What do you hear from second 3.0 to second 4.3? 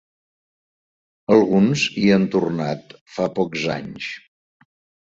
fa pocs anys.